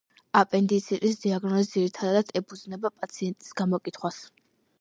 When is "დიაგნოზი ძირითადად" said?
1.25-2.33